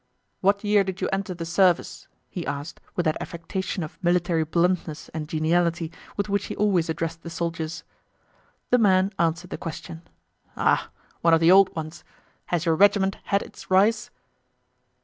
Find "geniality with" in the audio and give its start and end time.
5.29-6.27